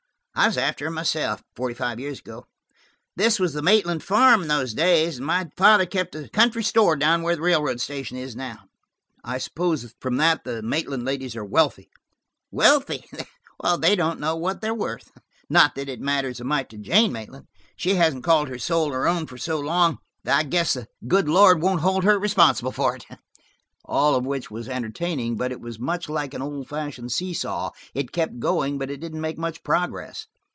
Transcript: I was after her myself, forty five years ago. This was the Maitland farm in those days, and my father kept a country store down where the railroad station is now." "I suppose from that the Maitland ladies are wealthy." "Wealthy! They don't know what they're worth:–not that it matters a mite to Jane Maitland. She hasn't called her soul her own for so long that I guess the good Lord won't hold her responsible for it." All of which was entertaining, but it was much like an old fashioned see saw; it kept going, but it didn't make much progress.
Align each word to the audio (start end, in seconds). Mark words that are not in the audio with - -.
I 0.33 0.47
was 0.47 0.57
after 0.57 0.85
her 0.85 0.91
myself, 0.91 1.43
forty 1.57 1.73
five 1.75 1.99
years 1.99 2.19
ago. 2.19 2.45
This 3.17 3.37
was 3.37 3.53
the 3.53 3.61
Maitland 3.61 4.01
farm 4.01 4.41
in 4.41 4.47
those 4.47 4.73
days, 4.73 5.17
and 5.17 5.25
my 5.25 5.49
father 5.57 5.85
kept 5.85 6.15
a 6.15 6.29
country 6.29 6.63
store 6.63 6.95
down 6.95 7.21
where 7.21 7.35
the 7.35 7.41
railroad 7.41 7.81
station 7.81 8.17
is 8.17 8.33
now." 8.33 8.59
"I 9.25 9.37
suppose 9.37 9.93
from 9.99 10.15
that 10.17 10.45
the 10.45 10.61
Maitland 10.61 11.03
ladies 11.03 11.35
are 11.35 11.43
wealthy." 11.45 11.91
"Wealthy! 12.49 13.05
They 13.79 13.95
don't 13.95 14.21
know 14.21 14.37
what 14.37 14.61
they're 14.61 14.73
worth:–not 14.73 15.75
that 15.75 15.89
it 15.89 15.99
matters 15.99 16.39
a 16.39 16.45
mite 16.45 16.69
to 16.69 16.77
Jane 16.77 17.11
Maitland. 17.11 17.47
She 17.75 17.95
hasn't 17.95 18.23
called 18.23 18.47
her 18.47 18.57
soul 18.57 18.93
her 18.93 19.05
own 19.09 19.27
for 19.27 19.37
so 19.37 19.59
long 19.59 19.99
that 20.23 20.39
I 20.39 20.43
guess 20.43 20.73
the 20.75 20.87
good 21.09 21.27
Lord 21.27 21.61
won't 21.61 21.81
hold 21.81 22.05
her 22.05 22.17
responsible 22.17 22.71
for 22.71 22.95
it." 22.95 23.05
All 23.83 24.13
of 24.15 24.25
which 24.27 24.51
was 24.51 24.69
entertaining, 24.69 25.35
but 25.37 25.51
it 25.51 25.59
was 25.59 25.79
much 25.79 26.07
like 26.07 26.35
an 26.35 26.41
old 26.41 26.69
fashioned 26.69 27.11
see 27.11 27.33
saw; 27.33 27.71
it 27.95 28.11
kept 28.11 28.39
going, 28.39 28.77
but 28.77 28.91
it 28.91 29.01
didn't 29.01 29.19
make 29.19 29.39
much 29.39 29.63
progress. 29.63 30.27